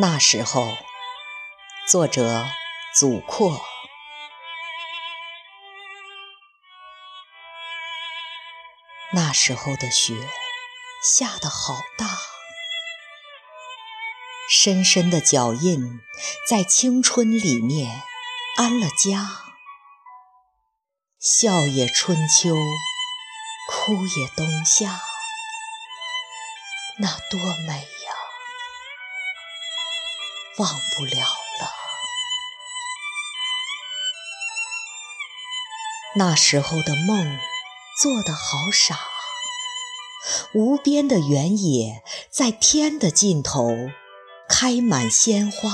[0.00, 0.76] 那时候，
[1.88, 2.46] 作者
[2.94, 3.60] 祖阔。
[9.12, 10.14] 那时候的雪
[11.02, 12.06] 下得好大，
[14.48, 15.98] 深深的脚印
[16.48, 18.04] 在青春里面
[18.56, 19.42] 安了家。
[21.18, 22.54] 笑也春秋，
[23.68, 25.00] 哭也冬夏，
[27.00, 27.97] 那多美！
[30.58, 31.70] 忘不了了。
[36.16, 37.38] 那时候的梦
[38.02, 38.98] 做得好傻，
[40.52, 43.70] 无边的原野在天的尽头
[44.48, 45.70] 开满鲜花，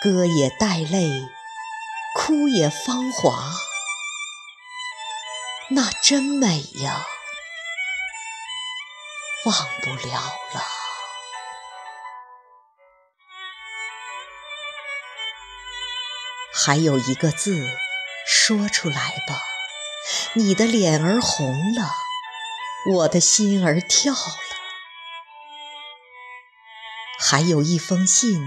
[0.00, 1.10] 歌也带泪，
[2.14, 3.52] 哭也芳华，
[5.70, 7.06] 那真美呀，
[9.44, 10.20] 忘不了
[10.54, 10.87] 了。
[16.60, 17.70] 还有一个字，
[18.26, 19.40] 说出来吧。
[20.32, 21.94] 你的脸儿红了，
[22.94, 24.38] 我的心儿跳了。
[27.20, 28.44] 还有一封信，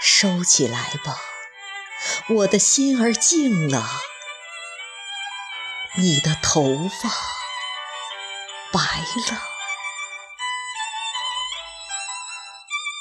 [0.00, 1.20] 收起来吧。
[2.28, 3.86] 我的心儿静了，
[5.96, 7.10] 你的头发
[8.72, 8.80] 白
[9.30, 9.36] 了。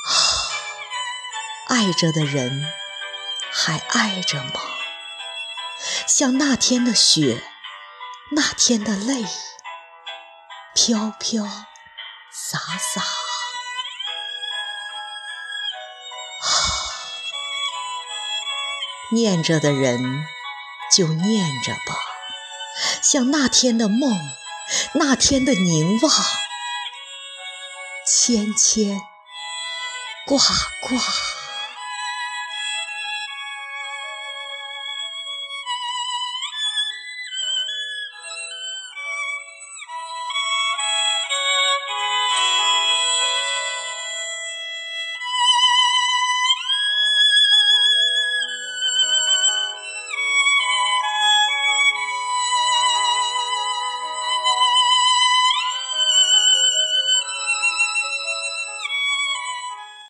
[0.06, 0.14] 啊，
[1.70, 2.81] 爱着的人。
[3.54, 4.62] 还爱着吗？
[6.08, 7.44] 像那天的雪，
[8.32, 9.26] 那天的泪，
[10.74, 11.46] 飘飘
[12.32, 13.02] 洒洒。
[19.12, 20.26] 念着的人
[20.96, 21.98] 就念着吧，
[23.04, 24.18] 像那天的梦，
[24.94, 26.12] 那天的凝望，
[28.08, 29.02] 牵牵
[30.26, 30.40] 挂
[30.82, 31.02] 挂。